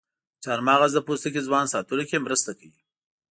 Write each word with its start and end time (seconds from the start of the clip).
چارمغز 0.43 0.91
د 0.95 0.99
پوستکي 1.07 1.41
ځوان 1.47 1.65
ساتلو 1.73 2.03
کې 2.09 2.23
مرسته 2.25 2.51
کوي. 2.59 2.79